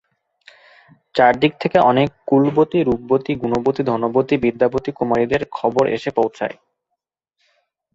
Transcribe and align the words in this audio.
চার 1.15 1.33
দিক 1.39 1.53
থেকে 1.59 1.77
অনেক 1.81 2.09
কুলবতী 2.27 2.79
রূপবতী 2.83 3.33
গুণবতী 3.35 3.81
ধনবতী 3.83 4.35
বিদ্যাবতী 4.37 4.91
কুমারীদের 4.91 5.41
খবর 5.51 5.83
এসে 5.87 6.09
পৌঁছোয়। 6.17 6.55